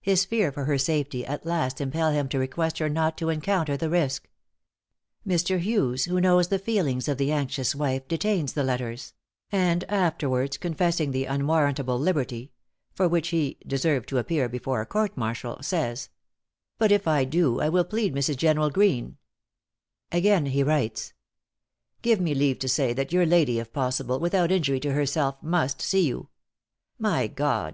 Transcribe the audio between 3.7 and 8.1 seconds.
the risk. Mr. Hughes, who knows the feelings of the anxious wife,